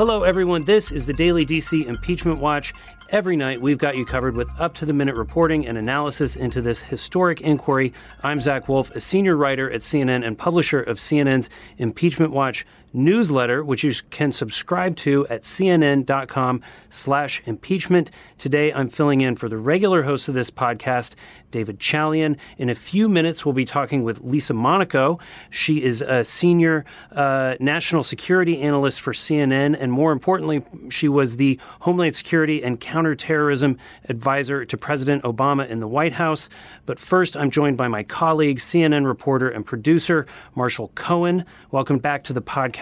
[0.00, 0.64] Hello, everyone.
[0.64, 2.72] This is the Daily DC Impeachment Watch.
[3.10, 6.62] Every night, we've got you covered with up to the minute reporting and analysis into
[6.62, 7.92] this historic inquiry.
[8.22, 13.64] I'm Zach Wolf, a senior writer at CNN and publisher of CNN's Impeachment Watch newsletter,
[13.64, 18.10] which you can subscribe to at cnn.com slash impeachment.
[18.38, 21.14] Today, I'm filling in for the regular host of this podcast,
[21.50, 22.36] David Chalian.
[22.58, 25.18] In a few minutes, we'll be talking with Lisa Monaco.
[25.50, 31.36] She is a senior uh, national security analyst for CNN, and more importantly, she was
[31.36, 33.78] the Homeland Security and Counterterrorism
[34.08, 36.48] advisor to President Obama in the White House.
[36.86, 41.44] But first, I'm joined by my colleague, CNN reporter and producer, Marshall Cohen.
[41.70, 42.79] Welcome back to the podcast,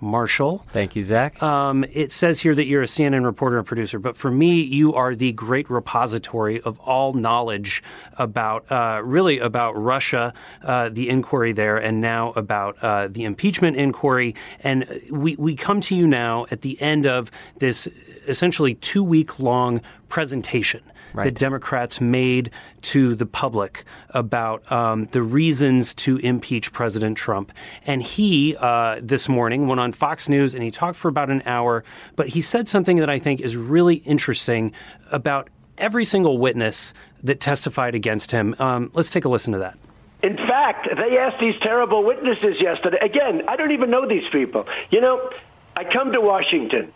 [0.00, 0.64] Marshall.
[0.72, 1.42] Thank you, Zach.
[1.42, 4.94] Um, it says here that you're a CNN reporter and producer, but for me, you
[4.94, 7.82] are the great repository of all knowledge
[8.18, 13.76] about, uh, really about Russia, uh, the inquiry there, and now about uh, the impeachment
[13.76, 14.34] inquiry.
[14.60, 17.88] And we, we come to you now at the end of this
[18.26, 20.82] essentially two week long presentation
[21.16, 21.24] right.
[21.24, 22.50] that Democrats made
[22.82, 27.52] to the public about um, the reasons to impeach President Trump.
[27.86, 31.42] And he, uh, this morning, went on Fox News and he talked for about an
[31.46, 34.72] hour, but he said something that I think is really interesting
[35.10, 38.54] about every single witness that testified against him.
[38.58, 39.78] Um, let's take a listen to that.
[40.22, 42.98] In fact, they asked these terrible witnesses yesterday.
[43.00, 44.66] Again, I don't even know these people.
[44.90, 45.30] You know,
[45.76, 46.92] I come to Washington.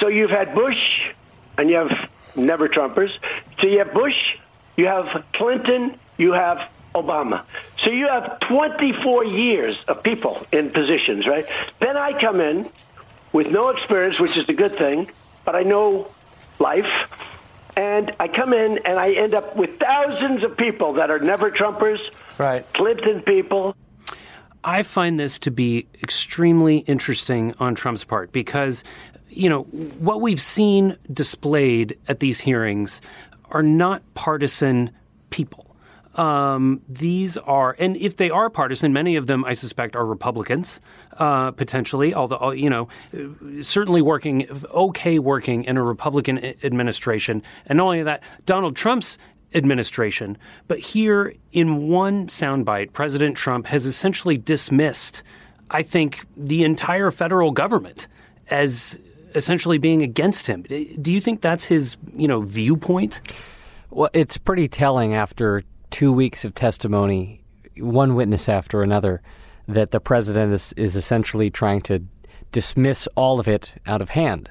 [0.00, 1.10] So you've had Bush,
[1.56, 3.10] and you have never Trumpers.
[3.60, 4.14] So you have Bush,
[4.76, 7.44] you have Clinton, you have Obama.
[7.82, 11.46] So you have 24 years of people in positions, right?
[11.80, 12.68] Then I come in
[13.32, 15.10] with no experience, which is a good thing,
[15.44, 16.08] but I know
[16.58, 17.10] life.
[17.76, 21.50] And I come in and I end up with thousands of people that are never
[21.50, 21.98] Trumpers,
[22.38, 22.64] right.
[22.72, 23.76] Clinton people.
[24.62, 28.84] I find this to be extremely interesting on Trump's part because
[29.36, 33.00] you know, what we've seen displayed at these hearings
[33.50, 34.90] are not partisan
[35.30, 35.64] people.
[36.14, 40.80] Um, these are, and if they are partisan, many of them, I suspect, are Republicans,
[41.18, 42.88] uh, potentially, although, uh, you know,
[43.62, 47.42] certainly working, okay working in a Republican administration.
[47.66, 49.18] And not only that, Donald Trump's
[49.54, 50.36] administration.
[50.68, 55.22] But here, in one soundbite, President Trump has essentially dismissed,
[55.70, 58.08] I think, the entire federal government
[58.50, 58.98] as
[59.34, 60.62] essentially being against him.
[60.62, 63.20] Do you think that's his, you know, viewpoint?
[63.90, 67.44] Well, it's pretty telling after two weeks of testimony,
[67.78, 69.22] one witness after another,
[69.68, 72.04] that the president is, is essentially trying to
[72.52, 74.50] dismiss all of it out of hand.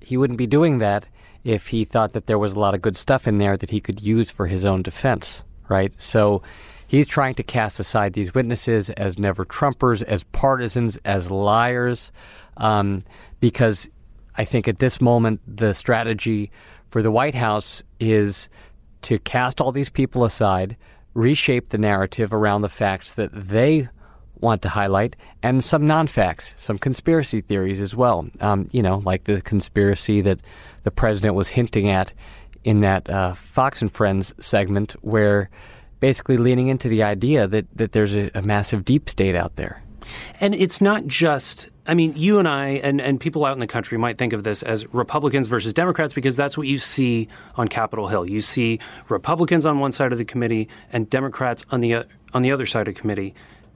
[0.00, 1.06] He wouldn't be doing that
[1.44, 3.80] if he thought that there was a lot of good stuff in there that he
[3.80, 5.92] could use for his own defense, right?
[5.98, 6.42] So
[6.86, 12.12] he's trying to cast aside these witnesses as never Trumpers, as partisans, as liars,
[12.56, 13.02] um,
[13.40, 13.88] because
[14.36, 16.50] I think at this moment, the strategy
[16.88, 18.48] for the White House is
[19.02, 20.76] to cast all these people aside,
[21.14, 23.88] reshape the narrative around the facts that they
[24.36, 28.26] want to highlight, and some non facts, some conspiracy theories as well.
[28.40, 30.40] Um, you know, like the conspiracy that
[30.82, 32.12] the president was hinting at
[32.64, 35.50] in that uh, Fox and Friends segment, where
[36.00, 39.82] basically leaning into the idea that, that there's a, a massive deep state out there.
[40.40, 43.66] And it's not just I mean, you and I and, and people out in the
[43.66, 47.66] country might think of this as Republicans versus Democrats because that's what you see on
[47.66, 48.28] Capitol Hill.
[48.28, 48.78] You see
[49.08, 52.66] Republicans on one side of the committee and Democrats on the uh, on the other
[52.66, 53.34] side of the committee.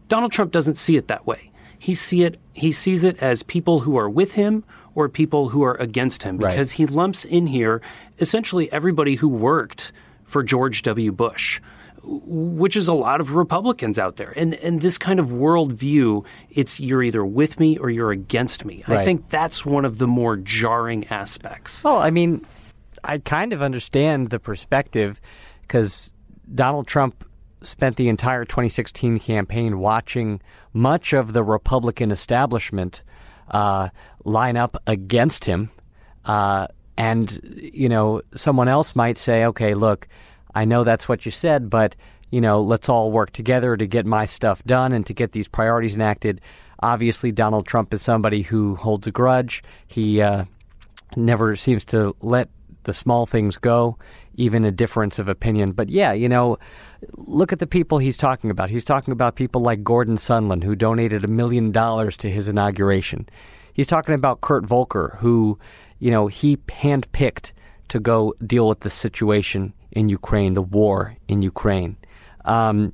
[0.08, 1.50] Donald Trump doesn't see it that way.
[1.78, 4.62] He see it he sees it as people who are with him
[4.94, 6.76] or people who are against him because right.
[6.76, 7.82] he lumps in here
[8.18, 9.92] essentially everybody who worked
[10.24, 11.12] for George W.
[11.12, 11.60] Bush
[12.06, 14.32] which is a lot of Republicans out there.
[14.36, 18.84] And and this kind of worldview, it's you're either with me or you're against me.
[18.86, 19.00] Right.
[19.00, 21.82] I think that's one of the more jarring aspects.
[21.84, 22.46] Well, I mean,
[23.04, 25.20] I kind of understand the perspective
[25.62, 26.12] because
[26.54, 27.24] Donald Trump
[27.62, 30.40] spent the entire 2016 campaign watching
[30.72, 33.02] much of the Republican establishment
[33.50, 33.88] uh,
[34.24, 35.70] line up against him.
[36.24, 36.66] Uh,
[36.96, 40.08] and, you know, someone else might say, okay, look,
[40.56, 41.94] I know that's what you said, but
[42.30, 45.48] you know, let's all work together to get my stuff done and to get these
[45.48, 46.40] priorities enacted.
[46.80, 49.62] Obviously, Donald Trump is somebody who holds a grudge.
[49.86, 50.46] He uh,
[51.14, 52.48] never seems to let
[52.84, 53.98] the small things go,
[54.34, 55.72] even a difference of opinion.
[55.72, 56.58] But yeah, you know,
[57.16, 58.70] look at the people he's talking about.
[58.70, 63.28] He's talking about people like Gordon Sondland, who donated a million dollars to his inauguration.
[63.74, 65.58] He's talking about Kurt Volker, who,
[65.98, 67.52] you know, he handpicked
[67.88, 71.96] to go deal with the situation in Ukraine, the war in Ukraine.
[72.44, 72.92] Um,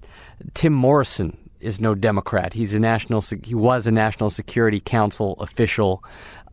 [0.54, 2.54] Tim Morrison is no Democrat.
[2.54, 3.22] He's a national.
[3.44, 6.02] He was a National Security Council official.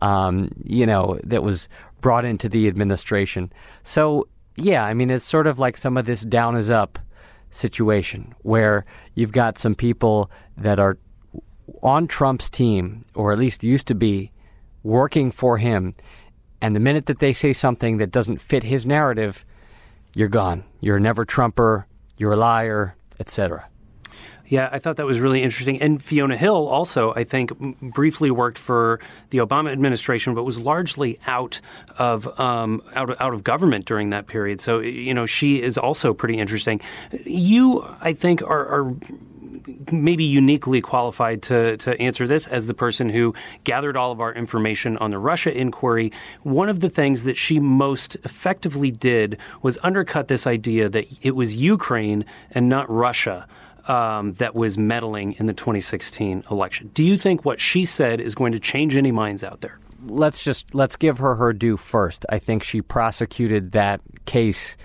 [0.01, 1.67] um, you know, that was
[2.01, 3.51] brought into the administration.
[3.83, 6.99] So, yeah, I mean, it's sort of like some of this down is up
[7.51, 8.85] situation where
[9.15, 10.97] you've got some people that are
[11.81, 14.31] on Trump's team, or at least used to be,
[14.83, 15.95] working for him.
[16.61, 19.45] And the minute that they say something that doesn't fit his narrative,
[20.13, 20.63] you're gone.
[20.81, 23.69] You're a never Trumper, you're a liar, etc.
[24.49, 25.79] Yeah, I thought that was really interesting.
[25.79, 31.19] And Fiona Hill also, I think, briefly worked for the Obama administration, but was largely
[31.27, 31.61] out
[31.99, 34.59] of um, out of, out of government during that period.
[34.59, 36.81] So you know, she is also pretty interesting.
[37.25, 38.95] You, I think, are, are
[39.91, 43.33] maybe uniquely qualified to, to answer this as the person who
[43.63, 46.11] gathered all of our information on the Russia inquiry.
[46.43, 51.35] One of the things that she most effectively did was undercut this idea that it
[51.35, 53.47] was Ukraine and not Russia
[53.87, 56.91] um, that was meddling in the 2016 election.
[56.93, 59.79] Do you think what she said is going to change any minds out there?
[60.05, 62.25] Let's just let's give her her due first.
[62.29, 64.77] I think she prosecuted that case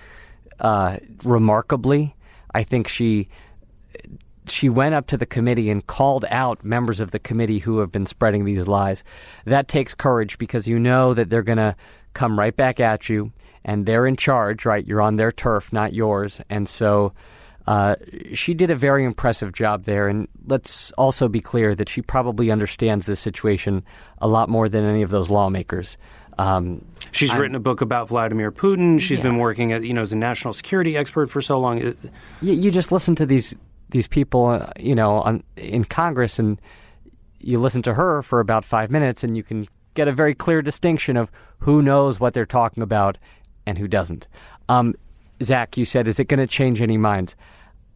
[0.59, 2.15] uh, remarkably.
[2.53, 3.29] I think she
[4.49, 7.91] she went up to the committee and called out members of the committee who have
[7.91, 9.03] been spreading these lies.
[9.45, 11.75] That takes courage because you know that they're going to
[12.13, 13.31] come right back at you
[13.63, 14.85] and they're in charge, right?
[14.85, 16.39] You're on their turf, not yours.
[16.49, 17.13] And so
[17.67, 17.95] uh,
[18.33, 22.51] she did a very impressive job there, and let's also be clear that she probably
[22.51, 23.83] understands this situation
[24.19, 25.97] a lot more than any of those lawmakers.
[26.37, 28.99] Um, She's I'm, written a book about Vladimir Putin.
[28.99, 29.23] She's yeah.
[29.23, 31.79] been working as you know as a national security expert for so long.
[31.79, 31.95] You,
[32.41, 33.55] you just listen to these
[33.95, 36.59] these people, uh, you know, on, in Congress, and
[37.39, 40.61] you listen to her for about five minutes, and you can get a very clear
[40.61, 43.17] distinction of who knows what they're talking about
[43.65, 44.27] and who doesn't.
[44.67, 44.95] Um,
[45.41, 47.37] Zach, you said, is it going to change any minds?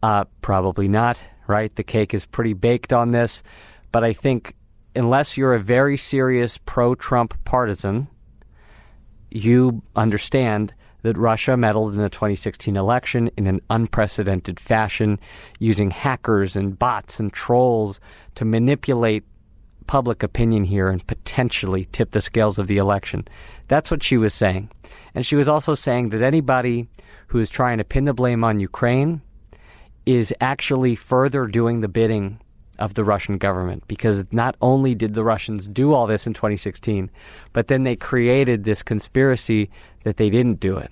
[0.01, 1.75] Uh, probably not, right?
[1.75, 3.43] The cake is pretty baked on this.
[3.91, 4.55] But I think
[4.95, 8.07] unless you're a very serious pro Trump partisan,
[9.29, 15.19] you understand that Russia meddled in the 2016 election in an unprecedented fashion,
[15.59, 17.99] using hackers and bots and trolls
[18.35, 19.23] to manipulate
[19.87, 23.27] public opinion here and potentially tip the scales of the election.
[23.67, 24.69] That's what she was saying.
[25.15, 26.87] And she was also saying that anybody
[27.27, 29.21] who is trying to pin the blame on Ukraine
[30.05, 32.39] is actually further doing the bidding
[32.79, 37.11] of the Russian government because not only did the Russians do all this in 2016,
[37.53, 39.69] but then they created this conspiracy
[40.03, 40.91] that they didn't do it.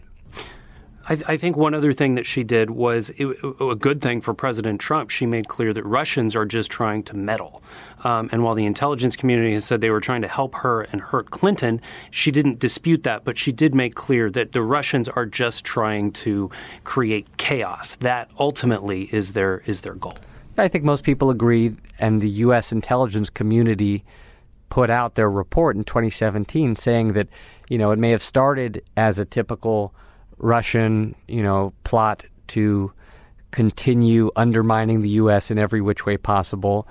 [1.09, 3.27] I, I, think one other thing that she did was it,
[3.61, 5.09] a good thing for President Trump.
[5.09, 7.63] She made clear that Russians are just trying to meddle.
[8.03, 10.99] Um, and while the intelligence community has said they were trying to help her and
[10.99, 11.81] hurt Clinton,
[12.11, 13.23] she didn't dispute that.
[13.23, 16.51] But she did make clear that the Russians are just trying to
[16.83, 17.95] create chaos.
[17.95, 20.17] That ultimately is their is their goal.
[20.57, 22.71] I think most people agree, and the U.S.
[22.71, 24.03] intelligence community
[24.69, 27.27] put out their report in 2017 saying that
[27.69, 29.93] you know it may have started as a typical
[30.37, 32.91] Russian, you know, plot to
[33.51, 35.49] continue undermining the U.S.
[35.49, 36.87] in every which way possible.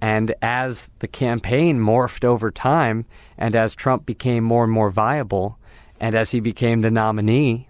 [0.00, 3.04] And as the campaign morphed over time,
[3.36, 5.58] and as Trump became more and more viable,
[6.00, 7.68] and as he became the nominee,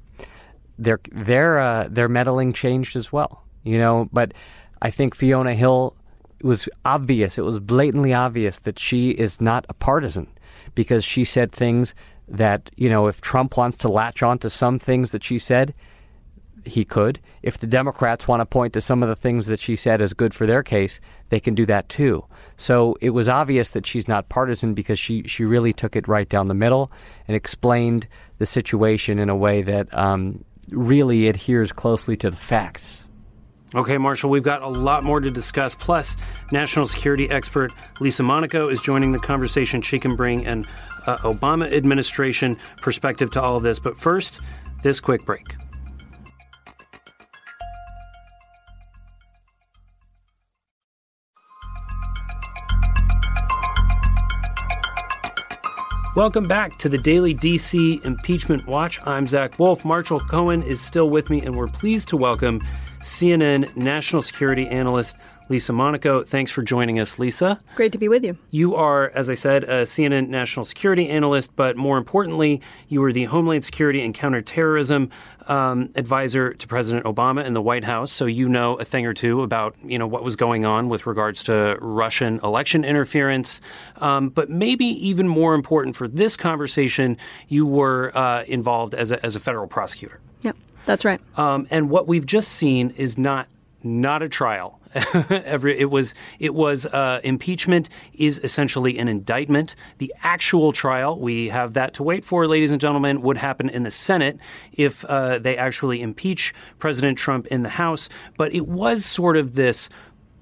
[0.78, 3.44] their their uh, their meddling changed as well.
[3.64, 4.32] You know, but
[4.82, 5.94] I think Fiona Hill
[6.43, 7.38] was obvious.
[7.38, 10.28] It was blatantly obvious that she is not a partisan
[10.75, 11.95] because she said things
[12.28, 15.75] that, you know, if Trump wants to latch on to some things that she said,
[16.64, 17.21] he could.
[17.43, 20.12] If the Democrats want to point to some of the things that she said as
[20.12, 21.00] good for their case,
[21.31, 22.25] they can do that too.
[22.57, 26.28] So it was obvious that she's not partisan because she, she really took it right
[26.28, 26.93] down the middle
[27.26, 28.07] and explained
[28.38, 33.07] the situation in a way that um, really adheres closely to the facts.
[33.73, 35.77] Okay, Marshall, we've got a lot more to discuss.
[35.77, 36.17] Plus,
[36.50, 39.81] national security expert Lisa Monaco is joining the conversation.
[39.81, 40.67] She can bring an
[41.07, 43.79] uh, Obama administration perspective to all of this.
[43.79, 44.41] But first,
[44.83, 45.55] this quick break.
[56.17, 58.99] Welcome back to the Daily DC Impeachment Watch.
[59.07, 59.85] I'm Zach Wolf.
[59.85, 62.61] Marshall Cohen is still with me, and we're pleased to welcome
[63.02, 65.16] CNN national security analyst
[65.50, 66.23] Lisa Monaco.
[66.23, 67.59] Thanks for joining us, Lisa.
[67.75, 68.38] Great to be with you.
[68.52, 73.12] You are, as I said, a CNN national security analyst, but more importantly, you were
[73.12, 75.11] the Homeland Security and Counterterrorism
[75.49, 78.12] um, advisor to President Obama in the White House.
[78.12, 81.04] So you know a thing or two about you know what was going on with
[81.04, 83.61] regards to Russian election interference.
[83.97, 87.16] Um, but maybe even more important for this conversation,
[87.49, 90.21] you were uh, involved as a, as a federal prosecutor.
[90.42, 90.57] Yep.
[90.84, 91.20] That's right.
[91.38, 93.49] Um, and what we've just seen is not
[93.82, 94.80] not a trial,
[95.30, 99.76] Every it was it was uh, impeachment is essentially an indictment.
[99.99, 103.84] The actual trial we have that to wait for, ladies and gentlemen, would happen in
[103.84, 104.38] the Senate
[104.72, 108.08] if uh, they actually impeach President Trump in the House.
[108.37, 109.90] But it was sort of this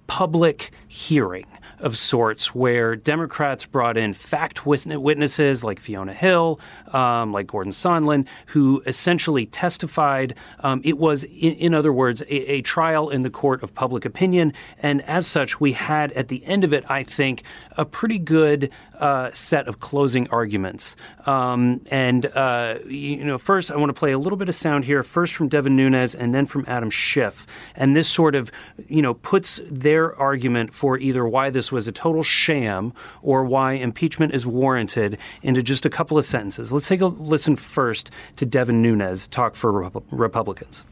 [0.07, 1.45] public hearing
[1.81, 6.61] of sorts where Democrats brought in fact witnesses like Fiona Hill,
[6.93, 10.35] um, like Gordon Sondland, who essentially testified.
[10.61, 14.05] Um, it was, in, in other words, a, a, trial in the court of public
[14.05, 14.53] opinion.
[14.83, 17.43] And as such, we had at the end of it, I think,
[17.77, 20.97] a pretty good uh, set of closing arguments.
[21.27, 24.85] Um, and, uh, you know, first, I want to play a little bit of sound
[24.85, 27.47] here, first from Devin Nunes and then from Adam Schiff.
[27.77, 28.51] And this sort of,
[28.89, 33.73] you know, puts their argument for either why this was a total sham or why
[33.73, 36.73] impeachment is warranted into just a couple of sentences.
[36.73, 40.85] Let's take a listen first to Devin Nunes talk for Rep- Republicans.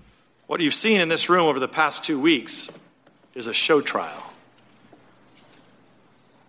[0.47, 2.71] What you've seen in this room over the past two weeks
[3.35, 4.33] is a show trial.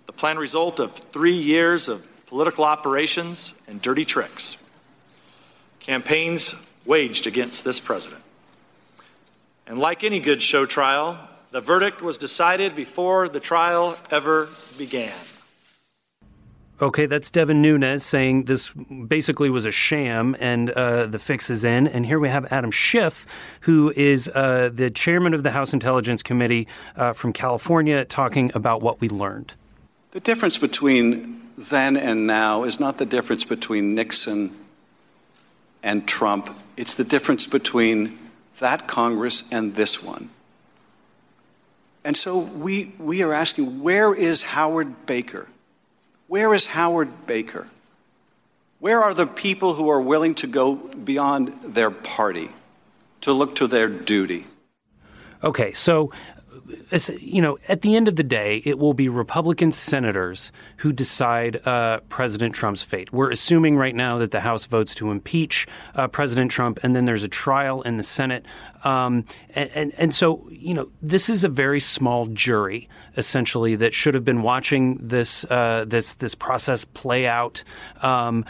[0.06, 4.58] The planned result of three years of political operations and dirty tricks.
[5.80, 6.54] Campaigns
[6.86, 8.22] waged against this president.
[9.66, 11.20] And like any good show trial,
[11.58, 14.48] the verdict was decided before the trial ever
[14.78, 15.12] began.
[16.80, 18.72] Okay, that's Devin Nunes saying this
[19.08, 21.88] basically was a sham and uh, the fix is in.
[21.88, 23.26] And here we have Adam Schiff,
[23.62, 28.84] who is uh, the chairman of the House Intelligence Committee uh, from California, talking about
[28.84, 29.56] what we learned.
[30.12, 34.56] The difference between then and now is not the difference between Nixon
[35.82, 38.16] and Trump, it's the difference between
[38.60, 40.30] that Congress and this one.
[42.08, 45.46] And so we, we are asking where is Howard Baker?
[46.28, 47.68] Where is Howard Baker?
[48.80, 52.50] Where are the people who are willing to go beyond their party,
[53.22, 54.46] to look to their duty?
[55.44, 56.12] Okay, so
[57.20, 61.66] you know, at the end of the day, it will be Republican senators who decide
[61.66, 63.12] uh, President Trump's fate.
[63.14, 67.06] We're assuming right now that the House votes to impeach uh, President Trump, and then
[67.06, 68.46] there's a trial in the Senate.
[68.84, 69.26] Um,
[69.56, 74.14] and, and, and, so, you know, this is a very small jury, essentially, that should
[74.14, 77.64] have been watching this uh, this this process play out.
[78.02, 78.46] Um,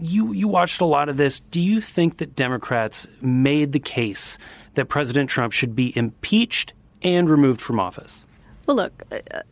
[0.00, 1.40] you you watched a lot of this.
[1.40, 4.38] Do you think that Democrats made the case
[4.74, 8.26] that President Trump should be impeached and removed from office?
[8.66, 9.02] Well, look,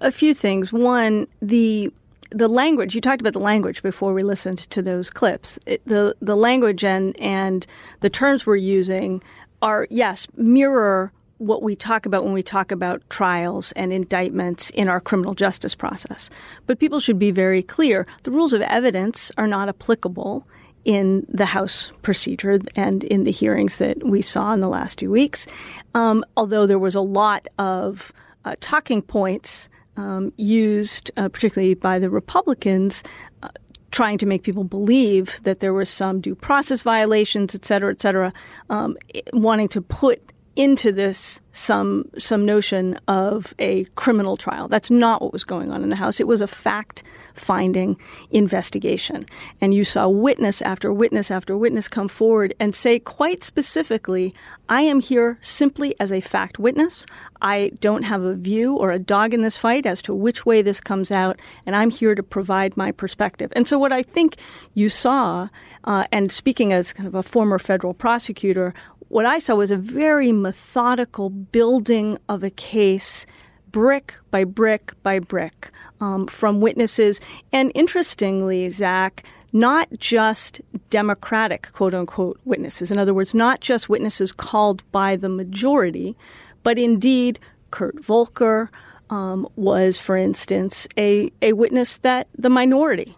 [0.00, 0.72] a, few things.
[0.72, 1.92] One, the
[2.30, 5.58] the language you talked about the language before we listened to those clips.
[5.66, 7.66] It, the the language and and
[8.00, 9.22] the terms we're using
[9.60, 14.88] are yes mirror what we talk about when we talk about trials and indictments in
[14.88, 16.30] our criminal justice process.
[16.66, 20.46] But people should be very clear: the rules of evidence are not applicable
[20.84, 25.10] in the House procedure and in the hearings that we saw in the last two
[25.10, 25.46] weeks.
[25.94, 28.12] Um, although there was a lot of
[28.44, 33.04] uh, talking points um, used, uh, particularly by the Republicans,
[33.42, 33.48] uh,
[33.90, 38.00] trying to make people believe that there were some due process violations, et cetera, et
[38.00, 38.32] cetera,
[38.70, 38.96] um,
[39.34, 44.68] wanting to put into this some some notion of a criminal trial.
[44.68, 46.18] That's not what was going on in the House.
[46.18, 47.02] It was a fact
[47.34, 47.96] finding
[48.30, 49.26] investigation.
[49.60, 54.34] And you saw witness after witness after witness come forward and say quite specifically,
[54.68, 57.04] I am here simply as a fact witness.
[57.42, 60.62] I don't have a view or a dog in this fight as to which way
[60.62, 63.52] this comes out, and I'm here to provide my perspective.
[63.54, 64.36] And so, what I think
[64.74, 65.48] you saw,
[65.84, 68.74] uh, and speaking as kind of a former federal prosecutor,
[69.12, 73.26] what I saw was a very methodical building of a case,
[73.70, 77.20] brick by brick by brick, um, from witnesses.
[77.52, 82.90] And interestingly, Zach, not just Democratic quote unquote witnesses.
[82.90, 86.16] In other words, not just witnesses called by the majority,
[86.62, 87.38] but indeed
[87.70, 88.70] Kurt Volker
[89.10, 93.14] um, was, for instance, a, a witness that the minority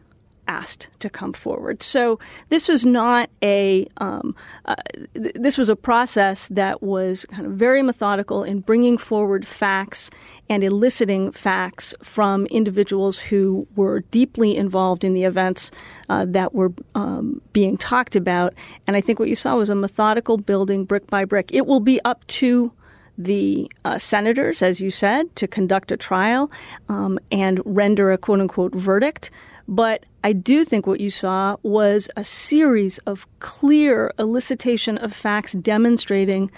[0.49, 1.83] asked to come forward.
[1.83, 4.35] So this was not a um,
[4.65, 4.75] uh,
[5.15, 10.11] th- this was a process that was kind of very methodical in bringing forward facts
[10.49, 15.71] and eliciting facts from individuals who were deeply involved in the events
[16.09, 18.55] uh, that were um, being talked about.
[18.87, 21.51] And I think what you saw was a methodical building brick by brick.
[21.53, 22.73] It will be up to
[23.17, 26.51] the uh, senators, as you said, to conduct a trial
[26.89, 29.31] um, and render a quote unquote verdict.
[29.67, 35.53] But I do think what you saw was a series of clear elicitation of facts
[35.53, 36.51] demonstrating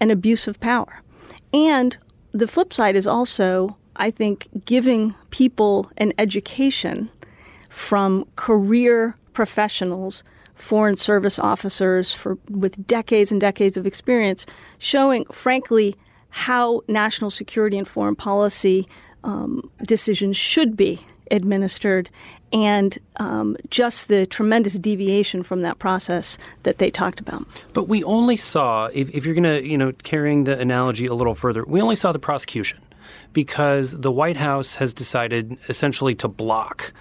[0.00, 1.02] an abuse of power.
[1.52, 1.96] And
[2.32, 7.10] the flip side is also, I think, giving people an education
[7.68, 10.22] from career professionals,
[10.62, 14.46] foreign service officers for with decades and decades of experience,
[14.78, 15.96] showing, frankly,
[16.30, 18.88] how national security and foreign policy
[19.24, 22.08] um, decisions should be administered
[22.52, 27.44] and um, just the tremendous deviation from that process that they talked about.
[27.72, 31.14] But we only saw, if, if you're going to, you know, carrying the analogy a
[31.14, 32.78] little further, we only saw the prosecution
[33.32, 36.92] because the White House has decided essentially to block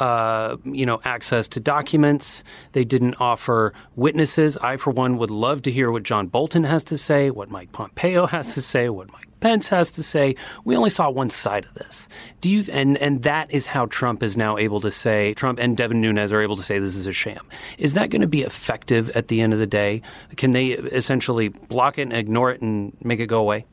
[0.00, 2.42] uh, you know, access to documents.
[2.72, 4.56] They didn't offer witnesses.
[4.58, 7.72] I, for one, would love to hear what John Bolton has to say, what Mike
[7.72, 10.36] Pompeo has to say, what Mike Pence has to say.
[10.64, 12.08] We only saw one side of this.
[12.40, 12.64] Do you?
[12.70, 16.32] And and that is how Trump is now able to say Trump and Devin Nunes
[16.32, 17.46] are able to say this is a sham.
[17.78, 20.02] Is that going to be effective at the end of the day?
[20.36, 23.64] Can they essentially block it and ignore it and make it go away?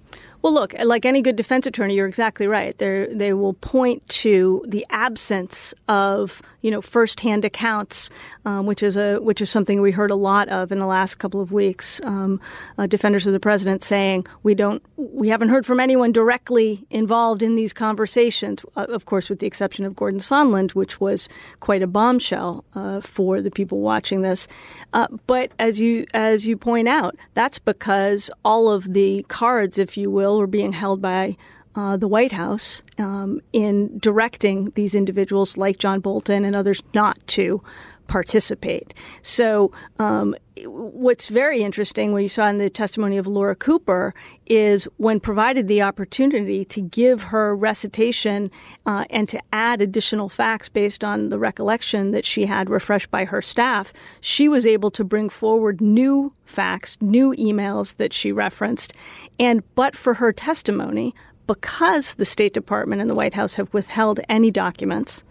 [0.48, 2.78] Well, look, like any good defense attorney, you're exactly right.
[2.78, 8.10] They they will point to the absence of you know firsthand accounts,
[8.46, 11.16] um, which is a which is something we heard a lot of in the last
[11.16, 12.00] couple of weeks.
[12.06, 12.40] Um,
[12.78, 17.44] uh, defenders of the president saying we don't we haven't heard from anyone directly involved
[17.44, 18.64] in these conversations.
[18.78, 21.28] Uh, of course, with the exception of Gordon Sondland, which was
[21.60, 24.48] quite a bombshell uh, for the people watching this.
[24.94, 29.98] Uh, but as you as you point out, that's because all of the cards, if
[29.98, 31.38] you will were being held by
[31.76, 37.20] uh, the White House um, in directing these individuals like John Bolton and others not
[37.28, 37.62] to
[38.08, 38.94] participate.
[39.22, 40.36] So, um,
[40.66, 44.14] what's very interesting, what you saw in the testimony of Laura Cooper,
[44.46, 48.50] is when provided the opportunity to give her recitation
[48.86, 53.26] uh, and to add additional facts based on the recollection that she had refreshed by
[53.26, 58.94] her staff, she was able to bring forward new facts, new emails that she referenced.
[59.40, 61.14] And but for her testimony,
[61.46, 65.24] because the State Department and the White House have withheld any documents,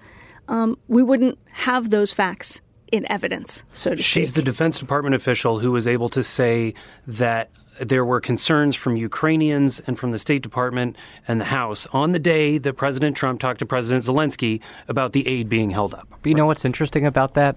[0.49, 2.61] um, we wouldn't have those facts
[2.93, 4.37] in evidence, so to She's speak.
[4.37, 6.75] The Defense Department official who was able to say
[7.07, 7.51] that
[7.81, 10.97] there were concerns from Ukrainians and from the State Department
[11.29, 15.27] and the House on the day that President Trump talked to President Zelensky about the
[15.27, 16.09] aid being held up.
[16.23, 17.57] But you know what's interesting about that?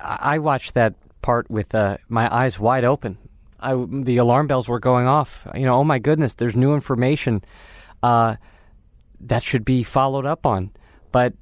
[0.00, 3.18] I watched that part with uh, my eyes wide open.
[3.60, 5.46] I, the alarm bells were going off.
[5.54, 7.44] You know, oh my goodness, there's new information
[8.02, 8.36] uh,
[9.20, 10.70] that should be followed up on.
[11.12, 11.34] But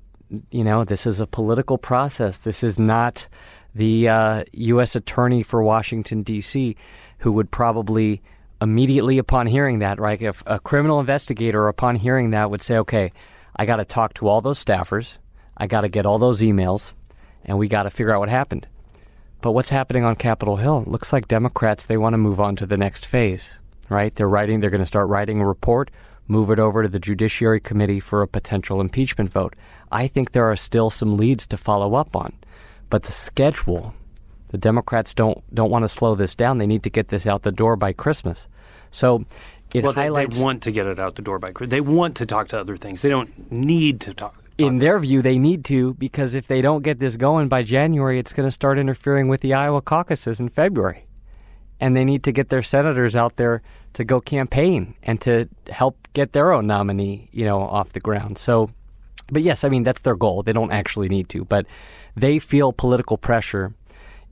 [0.50, 2.38] you know, this is a political process.
[2.38, 3.26] This is not
[3.74, 4.96] the uh, U.S.
[4.96, 6.76] Attorney for Washington, D.C.,
[7.18, 8.22] who would probably
[8.60, 13.10] immediately upon hearing that, right, if a criminal investigator upon hearing that would say, okay,
[13.54, 15.18] I got to talk to all those staffers,
[15.56, 16.92] I got to get all those emails,
[17.44, 18.66] and we got to figure out what happened.
[19.42, 20.82] But what's happening on Capitol Hill?
[20.82, 23.58] It looks like Democrats, they want to move on to the next phase,
[23.88, 24.14] right?
[24.14, 25.90] They're writing, they're going to start writing a report,
[26.28, 29.54] move it over to the Judiciary Committee for a potential impeachment vote.
[29.90, 32.34] I think there are still some leads to follow up on.
[32.90, 33.94] But the schedule,
[34.48, 36.58] the Democrats don't don't want to slow this down.
[36.58, 38.48] They need to get this out the door by Christmas.
[38.90, 39.24] So
[39.74, 40.36] it well, highlights.
[40.36, 41.70] They, want to get it out the door by Christmas.
[41.70, 43.02] They want to talk to other things.
[43.02, 44.34] They don't need to talk.
[44.34, 47.62] talk in their view, they need to because if they don't get this going by
[47.62, 51.06] January, it's going to start interfering with the Iowa caucuses in February.
[51.78, 53.62] And they need to get their senators out there
[53.96, 58.36] to go campaign and to help get their own nominee, you know, off the ground.
[58.38, 58.70] So
[59.28, 60.42] but yes, I mean, that's their goal.
[60.42, 61.66] They don't actually need to, but
[62.14, 63.74] they feel political pressure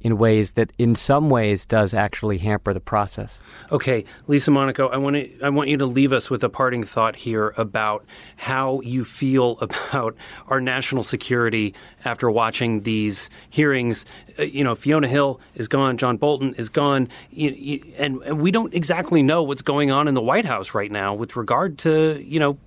[0.05, 3.41] in ways that in some ways does actually hamper the process.
[3.73, 6.85] Okay, Lisa Monaco, I want to I want you to leave us with a parting
[6.85, 8.05] thought here about
[8.37, 10.15] how you feel about
[10.49, 14.05] our national security after watching these hearings.
[14.39, 19.23] Uh, you know, Fiona Hill is gone, John Bolton is gone, and we don't exactly
[19.23, 22.59] know what's going on in the White House right now with regard to, you know,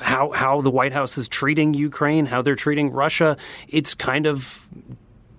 [0.00, 3.36] how how the White House is treating Ukraine, how they're treating Russia.
[3.68, 4.66] It's kind of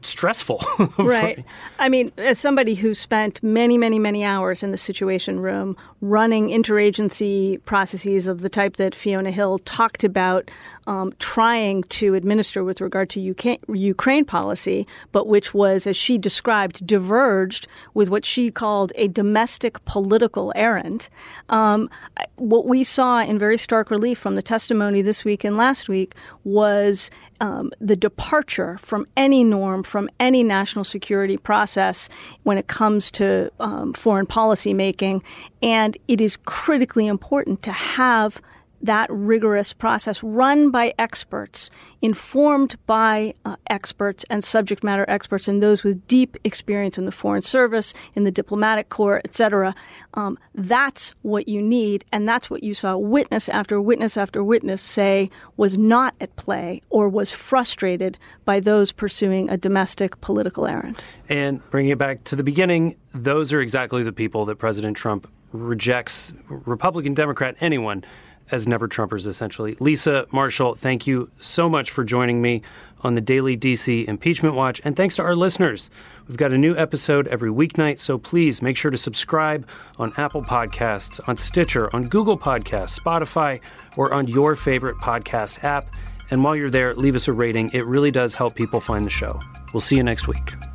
[0.06, 0.62] stressful.
[0.98, 1.44] right.
[1.80, 6.48] I mean, as somebody who spent many, many, many hours in the Situation Room running
[6.50, 10.50] interagency processes of the type that Fiona Hill talked about
[10.88, 16.18] um, trying to administer with regard to UK, Ukraine policy, but which was, as she
[16.18, 21.10] described, diverged with what she called a domestic political errand.
[21.50, 21.90] Um,
[22.36, 26.14] what we saw in very stark relief from the testimony this week and last week
[26.44, 27.10] was
[27.42, 32.10] um, the departure from any norm, from any national security process
[32.44, 35.24] when it comes to um, foreign policy making.
[35.62, 38.42] And it is critically important to have
[38.86, 41.70] that rigorous process run by experts,
[42.02, 47.12] informed by uh, experts and subject matter experts and those with deep experience in the
[47.12, 49.76] Foreign Service, in the diplomatic corps, et cetera.
[50.14, 54.82] Um, that's what you need, and that's what you saw witness after witness after witness
[54.82, 61.02] say was not at play or was frustrated by those pursuing a domestic political errand.
[61.28, 65.30] And bringing it back to the beginning, those are exactly the people that President Trump
[65.52, 68.04] rejects Republican, Democrat, anyone
[68.52, 69.76] as never Trumpers, essentially.
[69.80, 72.62] Lisa Marshall, thank you so much for joining me
[73.02, 74.82] on the Daily DC Impeachment Watch.
[74.84, 75.90] And thanks to our listeners.
[76.28, 79.68] We've got a new episode every weeknight, so please make sure to subscribe
[80.00, 83.62] on Apple Podcasts, on Stitcher, on Google Podcasts, Spotify,
[83.96, 85.94] or on your favorite podcast app.
[86.32, 87.70] And while you're there, leave us a rating.
[87.74, 89.40] It really does help people find the show.
[89.74, 90.75] We'll see you next week.